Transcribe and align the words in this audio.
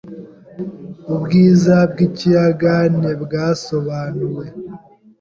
Ubwiza 1.13 1.75
bwikiyaga 1.91 2.73
ntibwasobanuwe. 2.97 4.45